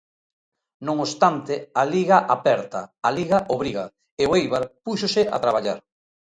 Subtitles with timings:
[0.87, 3.83] Non obstante, a Liga aperta, a Liga obriga
[4.21, 5.79] e o Éibar púxose a traballar.